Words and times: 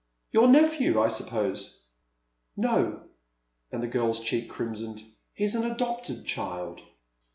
"Your 0.33 0.47
nephew, 0.47 0.99
I 0.99 1.09
suppose?" 1.09 1.79
"No," 2.67 3.03
and 3.71 3.83
the 3.83 3.87
girl's 3.87 4.19
cheek 4.19 4.49
crimsoned, 4.49 5.03
"he's 5.31 5.53
an 5.53 5.63
adopted 5.63 6.25
child." 6.25 6.81